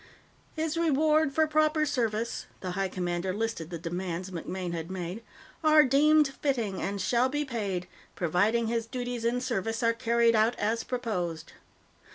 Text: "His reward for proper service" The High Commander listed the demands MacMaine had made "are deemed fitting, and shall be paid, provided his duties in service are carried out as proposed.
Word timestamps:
"His 0.55 0.77
reward 0.77 1.31
for 1.31 1.45
proper 1.45 1.85
service" 1.85 2.47
The 2.61 2.71
High 2.71 2.87
Commander 2.87 3.35
listed 3.35 3.69
the 3.69 3.77
demands 3.77 4.31
MacMaine 4.31 4.71
had 4.73 4.89
made 4.89 5.21
"are 5.63 5.83
deemed 5.83 6.29
fitting, 6.41 6.81
and 6.81 6.99
shall 6.99 7.29
be 7.29 7.45
paid, 7.45 7.87
provided 8.15 8.67
his 8.67 8.87
duties 8.87 9.25
in 9.25 9.41
service 9.41 9.83
are 9.83 9.93
carried 9.93 10.33
out 10.35 10.55
as 10.55 10.83
proposed. 10.83 11.53